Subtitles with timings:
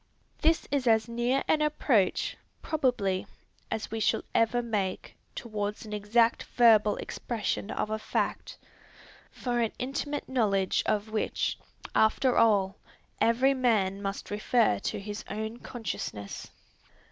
[0.39, 3.27] This is as near an approach, probably,
[3.69, 8.57] as we shall ever make, towards an exact verbal expression of a fact,
[9.29, 11.59] for an intimate knowledge of which,
[11.93, 12.77] after all,
[13.19, 16.49] every man must refer to his own consciousness.